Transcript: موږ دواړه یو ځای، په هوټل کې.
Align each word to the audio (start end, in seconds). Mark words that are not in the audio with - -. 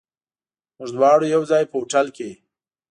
موږ 0.77 0.89
دواړه 0.97 1.25
یو 1.33 1.41
ځای، 1.51 1.63
په 1.67 1.75
هوټل 1.79 2.07
کې. 2.17 2.29